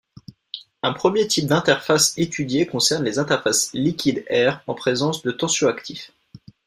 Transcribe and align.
Un 0.81 0.93
premier 0.93 1.27
type 1.27 1.45
d'interfaces 1.45 2.17
étudié 2.17 2.65
concerne 2.65 3.03
les 3.03 3.19
interfaces 3.19 3.71
liquide-air 3.73 4.63
en 4.65 4.73
présence 4.73 5.21
de 5.21 5.29
tensioactifs. 5.29 6.11